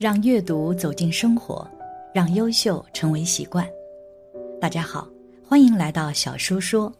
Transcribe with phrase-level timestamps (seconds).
[0.00, 1.70] 让阅读走进生活，
[2.14, 3.68] 让优秀成为习惯。
[4.58, 5.06] 大家好，
[5.46, 6.90] 欢迎来到小叔说，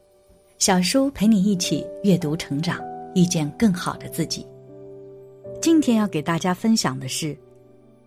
[0.59, 2.79] 小叔陪你一起阅读成长，
[3.15, 4.47] 遇见更好的自己。
[5.63, 7.35] 今天要给大家分享的是，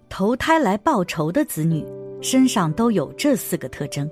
[0.09, 1.83] 投胎来报仇的子女
[2.21, 4.07] 身上都有这四个特征，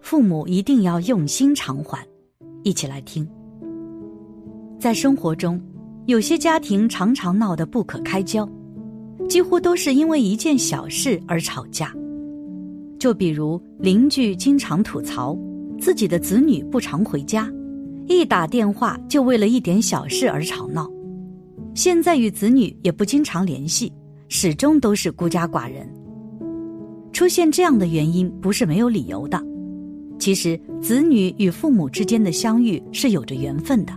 [0.00, 2.06] 父母一定要用心偿还。
[2.62, 3.28] 一起来听。
[4.78, 5.60] 在生活中，
[6.06, 8.48] 有些家庭常常闹得不可开交。
[9.28, 11.94] 几乎都是因为一件小事而吵架，
[12.98, 15.38] 就比如邻居经常吐槽
[15.78, 17.50] 自己的子女不常回家，
[18.08, 20.90] 一打电话就为了一点小事而吵闹，
[21.74, 23.92] 现在与子女也不经常联系，
[24.28, 25.88] 始终都是孤家寡人。
[27.12, 29.40] 出现这样的原因不是没有理由的，
[30.18, 33.92] 其实子女与父母之间的相遇是有着缘分的，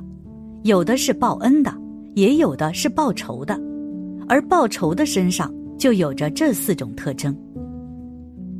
[0.63, 1.73] 有的是报恩的，
[2.13, 3.59] 也有的是报仇的。
[4.27, 7.35] 而报仇的身上就有着这四种特征：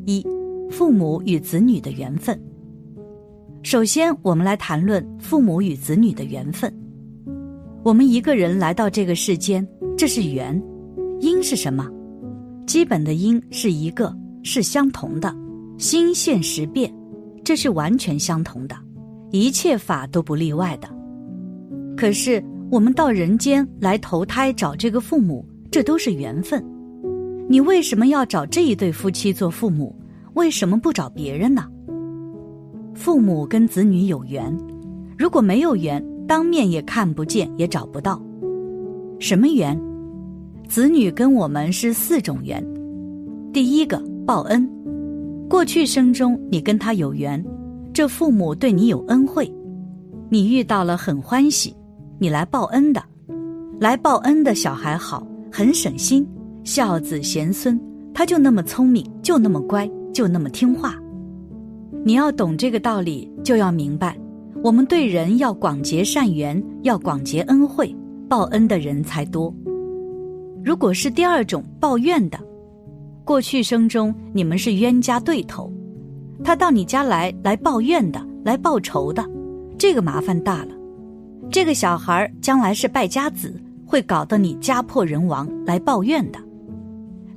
[0.06, 0.25] 一、
[0.69, 2.39] 父母与子女的缘分。
[3.64, 6.73] 首先，我们来谈论父母与子女的缘分。
[7.84, 9.66] 我们一个人来到这个世间，
[9.97, 10.61] 这是缘。
[11.22, 11.89] 因是什么？
[12.67, 15.34] 基本的因是一个，是相同的。
[15.78, 16.94] 心现实变，
[17.44, 18.75] 这是完全相同的，
[19.31, 20.89] 一切法都不例外的。
[21.95, 25.45] 可是我们到人间来投胎找这个父母。
[25.73, 26.63] 这都是缘分，
[27.49, 29.95] 你为什么要找这一对夫妻做父母？
[30.35, 31.67] 为什么不找别人呢？
[32.93, 34.55] 父母跟子女有缘，
[35.17, 38.21] 如果没有缘，当面也看不见，也找不到。
[39.17, 39.75] 什么缘？
[40.67, 42.63] 子女跟我们是四种缘。
[43.51, 44.69] 第一个报恩，
[45.49, 47.44] 过去生中你跟他有缘，
[47.91, 49.51] 这父母对你有恩惠，
[50.29, 51.75] 你遇到了很欢喜，
[52.19, 53.01] 你来报恩的，
[53.79, 55.25] 来报恩的小孩好。
[55.56, 56.28] 很省心，
[56.64, 57.80] 孝子贤孙，
[58.12, 60.96] 他就那么聪明，就那么乖，就那么听话。
[62.03, 64.18] 你要懂这个道理，就要明白，
[64.63, 67.96] 我们对人要广结善缘，要广结恩惠，
[68.28, 69.53] 报恩的人才多。
[70.66, 72.40] 如果是第二种报怨的，
[73.24, 75.72] 过去生中你们是冤家对头，
[76.44, 79.24] 他到你家来来抱怨的，来报仇的，
[79.78, 80.74] 这个麻烦大了。
[81.52, 83.53] 这个小孩将来是败家子。
[83.94, 86.40] 会搞得你家破人亡来抱怨的，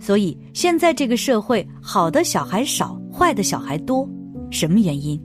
[0.00, 4.08] 所以现在这个社会好的小孩少，坏的小孩多，
[4.50, 5.20] 什么原因？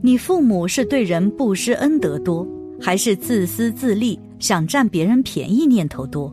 [0.00, 2.46] 你父母是对人不施恩德多，
[2.80, 6.32] 还是自私自利想占别人便宜念头多？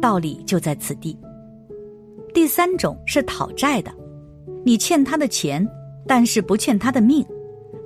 [0.00, 1.14] 道理就在此地。
[2.32, 3.92] 第三种是讨债的，
[4.64, 5.62] 你欠他的钱，
[6.06, 7.22] 但是不欠他的命，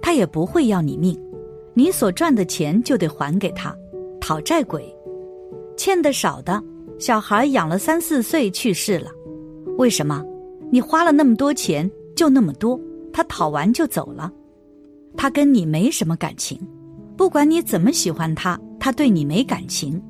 [0.00, 1.20] 他也不会要你命，
[1.74, 3.76] 你所赚的钱就得还给他，
[4.20, 4.95] 讨债鬼。
[5.76, 6.62] 欠的少的，
[6.98, 9.10] 小孩养了三四岁去世了，
[9.78, 10.24] 为什么？
[10.70, 12.80] 你花了那么多钱，就那么多，
[13.12, 14.32] 他讨完就走了，
[15.16, 16.58] 他跟你没什么感情，
[17.16, 20.02] 不管你怎么喜欢他，他对你没感情。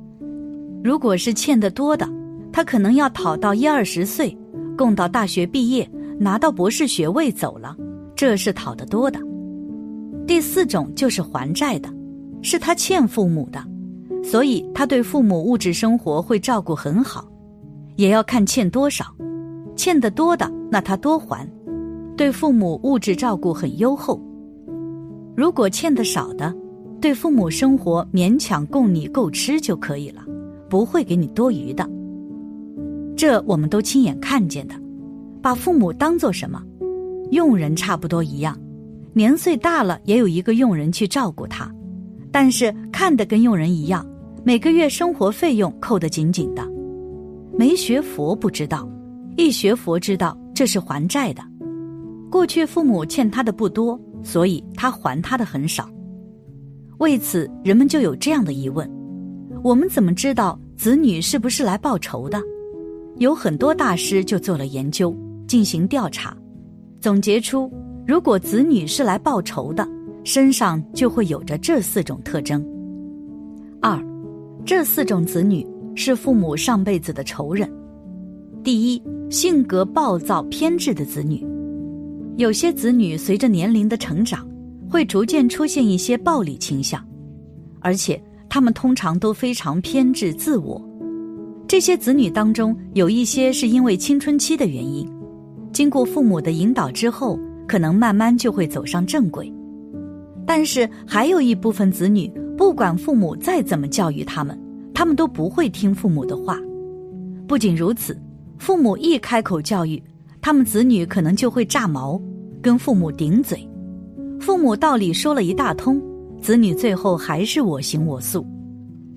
[0.83, 2.07] 如果是欠的多的，
[2.51, 4.35] 他可能要讨到一二十岁，
[4.77, 7.75] 供到大学毕业，拿到博士学位走了，
[8.15, 9.19] 这是讨得多的。
[10.25, 11.89] 第四种就是还债的，
[12.41, 13.63] 是他欠父母的。
[14.23, 17.27] 所以他对父母物质生活会照顾很好，
[17.95, 19.05] 也要看欠多少，
[19.75, 21.47] 欠的多的那他多还，
[22.17, 24.21] 对父母物质照顾很优厚。
[25.35, 26.53] 如果欠的少的，
[26.99, 30.23] 对父母生活勉强供你够吃就可以了，
[30.67, 31.87] 不会给你多余的。
[33.15, 34.75] 这我们都亲眼看见的，
[35.41, 36.61] 把父母当做什么？
[37.31, 38.57] 佣人差不多一样，
[39.13, 41.71] 年岁大了也有一个佣人去照顾他，
[42.39, 44.05] 但是看的跟佣人一样。
[44.43, 46.61] 每个月生活费用扣得紧紧的，
[47.57, 48.87] 没学佛不知道，
[49.37, 51.41] 一学佛知道这是还债的。
[52.29, 55.89] 过去父母欠他的不多，所以他还他的很少。
[56.99, 58.87] 为此，人们就有这样的疑问：
[59.63, 62.39] 我们怎么知道子女是不是来报仇的？
[63.15, 65.11] 有很多大师就做了研究，
[65.47, 66.37] 进行调查，
[67.01, 67.67] 总结出，
[68.05, 69.89] 如果子女是来报仇的，
[70.27, 72.61] 身上就会有着这四种特征。
[73.81, 73.97] 二。
[74.65, 75.65] 这四种子女
[75.95, 77.71] 是父母上辈子的仇人。
[78.61, 81.47] 第一，性格暴躁偏执的子女，
[82.35, 84.45] 有些子女随着年龄的成长，
[84.89, 87.01] 会逐渐出现一些暴力倾向，
[87.79, 90.81] 而且他们通常都非常偏执自我。
[91.69, 95.09] 这些子女当中，有一些是因为青春期的原因，
[95.71, 99.49] 经过父母的引导之后，可能慢慢就会走上正轨。
[100.47, 102.31] 但是还有一部分子女。
[102.57, 104.59] 不管父母再怎么教育他们，
[104.91, 106.59] 他们都不会听父母的话。
[107.47, 108.19] 不仅如此，
[108.57, 110.01] 父母一开口教育，
[110.41, 112.19] 他们子女可能就会炸毛，
[112.59, 113.69] 跟父母顶嘴。
[114.39, 116.01] 父母道理说了一大通，
[116.41, 118.43] 子女最后还是我行我素。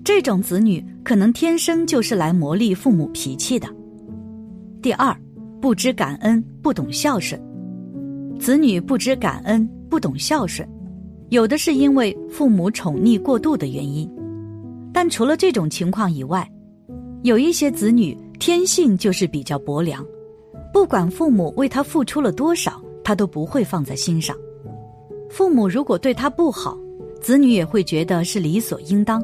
[0.03, 3.67] 这种子女可能天生就是来磨砺父母脾气的。
[4.83, 5.15] 第二，
[5.59, 7.41] 不知感恩，不懂孝顺。
[8.39, 10.67] 子女不知感恩，不懂孝顺，
[11.31, 14.09] 有的是因为父母宠溺过度的原因，
[14.91, 16.45] 但除了这种情况以外，
[17.23, 20.05] 有一些子女天性就是比较薄凉，
[20.73, 24.35] 不管父母为他付出了多少，他都不会放在心上。
[25.29, 26.77] 父母如果对他不好，
[27.21, 29.23] 子女也会觉得是理所应当。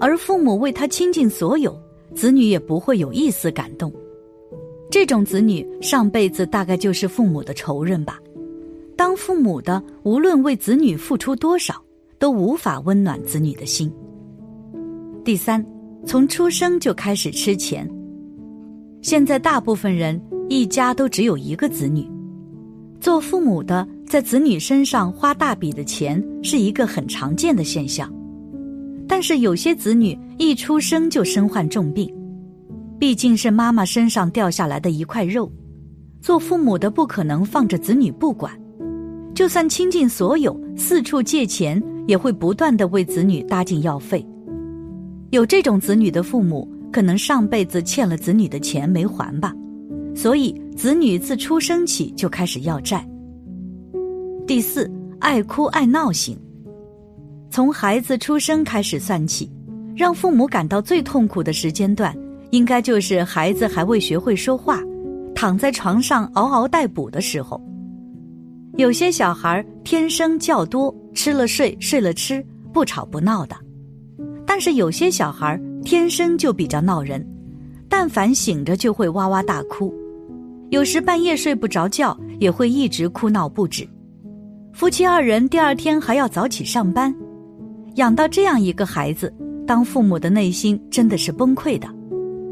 [0.00, 1.78] 而父母为他倾尽所有，
[2.14, 3.92] 子女也不会有一丝感动。
[4.90, 8.18] 这种子女上辈子大概就是父母的仇人吧。
[8.98, 11.80] 当父母的无论为子女付出多少，
[12.18, 13.88] 都无法温暖子女的心。
[15.24, 15.64] 第三，
[16.04, 17.88] 从出生就开始吃钱。
[19.00, 22.10] 现在大部分人一家都只有一个子女，
[23.00, 28.12] 做父母的在子女身上花大笔的钱是一个很常见的现象。
[29.06, 32.12] 但是有些子女一出生就身患重病，
[32.98, 35.48] 毕竟是妈妈身上掉下来的一块肉，
[36.20, 38.52] 做父母的不可能放着子女不管，
[39.38, 44.26] 就算倾尽所有四处借钱，也会不断的为子女搭进药费。
[45.30, 49.54] 有这种子女的父母，可能上辈子欠了子女的钱没还吧，
[50.12, 53.08] 所以子女自出生起就开始要债。
[54.44, 54.90] 第四，
[55.20, 56.36] 爱哭爱闹型。
[57.48, 59.48] 从孩子出生开始算起，
[59.94, 62.12] 让父母感到最痛苦的时间段，
[62.50, 64.80] 应该就是孩子还未学会说话，
[65.32, 67.62] 躺在床上嗷嗷待哺的时候。
[68.78, 73.56] 有些小孩天生较多，吃了睡，睡了吃，不吵不闹的；
[74.46, 77.26] 但是有些小孩天生就比较闹人，
[77.88, 79.92] 但凡醒着就会哇哇大哭，
[80.70, 83.84] 有时半夜睡不着觉也会一直哭闹不止。
[84.72, 87.12] 夫妻二人第二天还要早起上班。
[87.96, 89.34] 养到这样一个孩子，
[89.66, 91.88] 当父母的内心真的是崩溃的，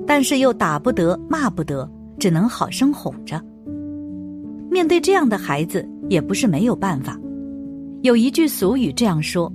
[0.05, 1.89] 但是又打不得、骂不得，
[2.19, 3.41] 只能好生哄着。
[4.69, 7.19] 面对这样的孩子，也不是没有办法。
[8.03, 9.53] 有一句俗语这样说：“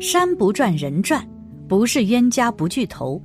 [0.00, 1.26] 山不转人转，
[1.68, 3.20] 不是冤家不聚头。”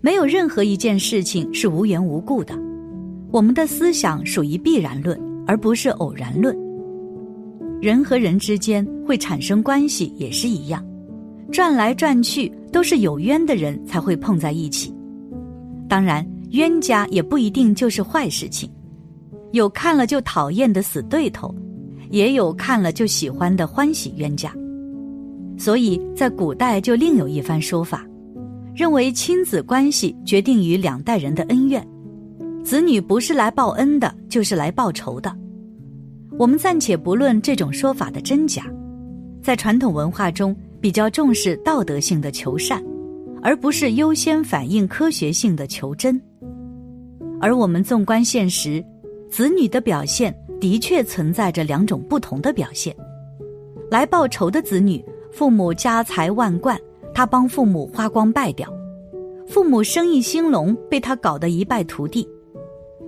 [0.00, 2.58] 没有任何一件事情是无缘无故的。
[3.30, 6.56] 我们的思想属于必然论，而不是偶然论。
[7.80, 10.84] 人和人之间会产生关系，也是一样。
[11.50, 14.94] 转来转去都是有冤的人才会碰在一起，
[15.88, 18.70] 当然冤家也不一定就是坏事情，
[19.52, 21.54] 有看了就讨厌的死对头，
[22.12, 24.54] 也有看了就喜欢的欢喜冤家。
[25.58, 28.06] 所以在古代就另有一番说法，
[28.72, 31.84] 认为亲子关系决定于两代人的恩怨，
[32.62, 35.36] 子女不是来报恩的，就是来报仇的。
[36.38, 38.64] 我们暂且不论这种说法的真假，
[39.42, 40.56] 在传统文化中。
[40.82, 42.82] 比较重视道德性的求善，
[43.40, 46.20] 而不是优先反映科学性的求真。
[47.40, 48.84] 而我们纵观现实，
[49.30, 52.94] 子女的表现的确存在着两种不同的表现。
[53.90, 56.78] 来报仇的子女，父母家财万贯，
[57.12, 58.68] 他帮父母花光败掉；
[59.48, 62.24] 父母生意兴隆，被他搞得一败涂地。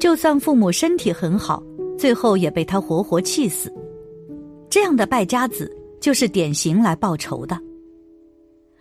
[0.00, 1.62] 就算父母身体很好，
[1.96, 3.72] 最后也被他活活气死。
[4.68, 5.70] 这样的败家子。
[6.00, 7.58] 就是典型来报仇的，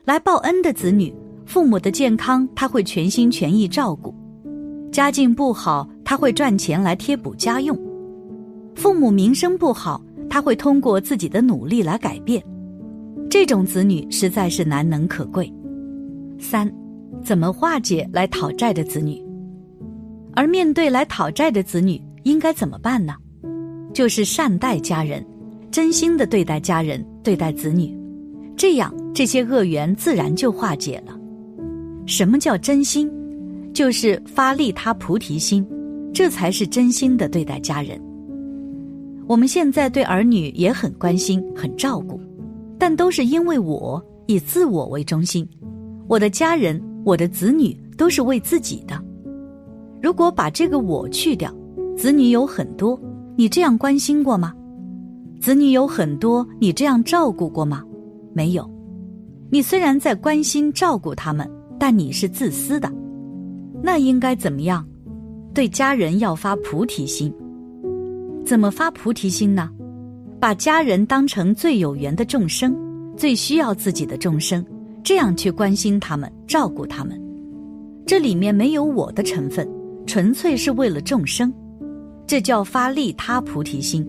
[0.03, 4.13] 来报恩的子女，父母的健康他会全心全意照顾，
[4.91, 7.79] 家境不好他会赚钱来贴补家用，
[8.75, 12.43] 父母名声不好他会通过自己的努力来改变，
[13.29, 15.51] 这种子女实在是难能可贵。
[16.39, 16.71] 三，
[17.23, 19.23] 怎么化解来讨债的子女？
[20.35, 23.13] 而面对来讨债的子女，应该怎么办呢？
[23.93, 25.23] 就是善待家人。
[25.71, 27.91] 真心的对待家人，对待子女，
[28.55, 31.19] 这样这些恶缘自然就化解了。
[32.05, 33.11] 什么叫真心？
[33.73, 35.67] 就是发利他菩提心，
[36.13, 37.99] 这才是真心的对待家人。
[39.27, 42.19] 我们现在对儿女也很关心、很照顾，
[42.77, 45.47] 但都是因为我以自我为中心，
[46.07, 49.01] 我的家人、我的子女都是为自己的。
[50.01, 51.53] 如果把这个我去掉，
[51.97, 52.99] 子女有很多，
[53.37, 54.53] 你这样关心过吗？
[55.39, 57.83] 子女有很多，你这样照顾过吗？
[58.33, 58.69] 没有。
[59.49, 61.49] 你虽然在关心照顾他们，
[61.79, 62.91] 但你是自私的。
[63.81, 64.85] 那应该怎么样？
[65.53, 67.33] 对家人要发菩提心。
[68.45, 69.69] 怎么发菩提心呢？
[70.39, 72.75] 把家人当成最有缘的众生，
[73.15, 74.65] 最需要自己的众生，
[75.01, 77.19] 这样去关心他们，照顾他们。
[78.05, 79.65] 这里面没有我的成分，
[80.05, 81.53] 纯粹是为了众生，
[82.27, 84.05] 这叫发利他菩提心。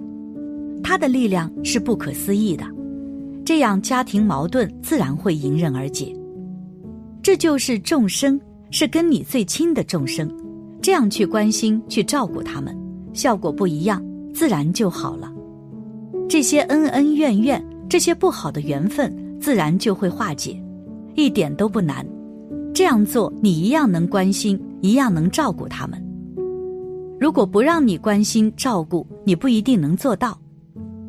[0.83, 2.67] 他的力量是不可思议的，
[3.45, 6.13] 这样家庭矛盾自然会迎刃而解。
[7.23, 8.39] 这就是众生，
[8.71, 10.29] 是跟你最亲的众生，
[10.83, 12.77] 这样去关心、去照顾他们，
[13.13, 15.33] 效果不一样，自然就好了。
[16.29, 20.61] 这些恩恩怨怨，这些不好的缘分，自然就会化解，
[21.15, 22.05] 一点都不难。
[22.75, 26.05] 这样做，你一样能关心，一样能照顾他们。
[27.21, 30.37] 如果不让你关心照顾，你不一定能做到。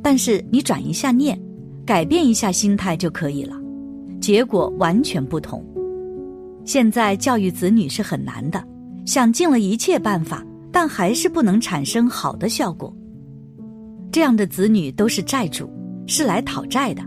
[0.04, 1.38] 但是你转一下念，
[1.84, 3.56] 改变一下心态就可以了，
[4.22, 5.66] 结果完全不同。
[6.64, 8.64] 现在教育子女是很难的，
[9.06, 12.96] 想尽了一切办法，但还是不能产生好的效果。
[14.16, 15.70] 这样的子女都是债主，
[16.08, 17.04] 是来讨债的。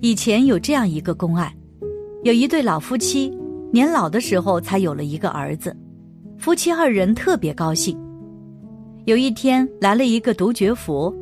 [0.00, 1.52] 以前有这样一个公案，
[2.24, 3.30] 有一对老夫妻。
[3.70, 5.76] 年老的时候才有了一个儿子，
[6.38, 7.94] 夫妻二人特别高兴。
[9.04, 11.14] 有一天来了一个独觉佛，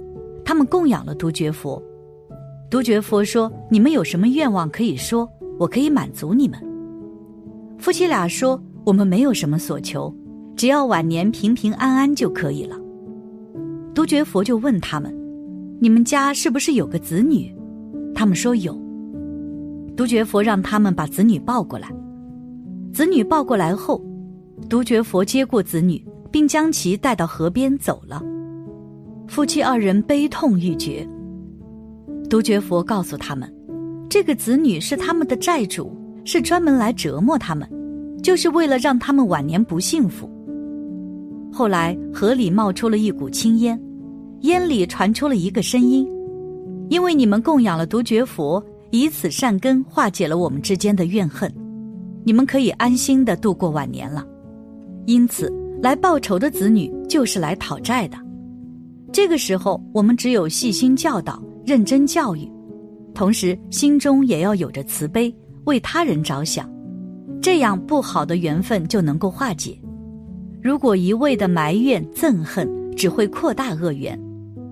[0.45, 1.83] 他们供养了独觉佛。
[2.71, 6.57] 独觉佛说：“你们有什么愿望可以说，我可以满足你们。”
[7.79, 10.15] 夫妻俩说：“我们没有什么所求，
[10.55, 12.79] 只要晚年平平安安就可以了。”
[13.99, 15.13] 独觉佛就问他们
[15.83, 17.53] ：“你们家是不是有个子女？”
[18.15, 18.81] 他们说有。
[19.97, 21.93] 独觉佛让他们把子女抱过来。
[22.93, 24.01] 子女抱过来后，
[24.69, 26.01] 独觉佛接过子女，
[26.31, 28.23] 并将其带到河边走了。
[29.27, 31.05] 夫妻二人悲痛欲绝。
[32.31, 33.53] 独觉佛告诉他们，
[34.09, 35.91] 这个子女是他们的债主，
[36.25, 37.69] 是专门来折磨他们，
[38.23, 40.31] 就是为了让他们晚年不幸福。
[41.53, 43.77] 后来河里冒出了一股青烟，
[44.43, 46.09] 烟里传出了一个声音
[46.91, 51.53] ：“因为你们供养了独觉佛，以此善根化解了我们之间的怨恨。”
[52.25, 54.27] 你们可以安心的度过晚年了，
[55.07, 55.51] 因此
[55.83, 58.19] 来报仇的子女就是来讨债的。
[59.11, 62.47] 这个时候，我们只有细心教导、认真教育，
[63.15, 66.71] 同时心中也要有着慈悲，为他人着想，
[67.41, 69.81] 这样不好的缘分就能够化解。
[70.61, 74.21] 如果一味的埋怨、憎恨，只会扩大恶缘，